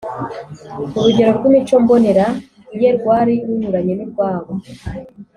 [0.97, 2.25] Urugero rw’imico mbonera
[2.81, 4.51] Ye rwari runyuranye n’urwabo